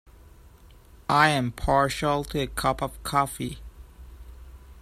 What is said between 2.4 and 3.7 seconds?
cup of coffee.